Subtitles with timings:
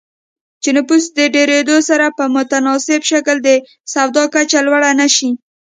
[0.63, 3.49] چې نفوس د ډېرېدو سره په متناسب شکل د
[3.93, 5.29] سواد کچه لوړه نه شي